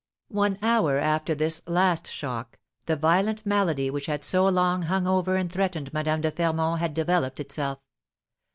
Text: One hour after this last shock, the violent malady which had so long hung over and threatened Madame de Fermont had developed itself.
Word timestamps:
One 0.29 0.57
hour 0.63 0.97
after 0.97 1.35
this 1.35 1.61
last 1.67 2.11
shock, 2.11 2.57
the 2.87 2.95
violent 2.95 3.45
malady 3.45 3.91
which 3.91 4.07
had 4.07 4.25
so 4.25 4.47
long 4.47 4.81
hung 4.81 5.05
over 5.05 5.35
and 5.35 5.51
threatened 5.53 5.93
Madame 5.93 6.21
de 6.21 6.31
Fermont 6.31 6.79
had 6.79 6.95
developed 6.95 7.39
itself. 7.39 7.77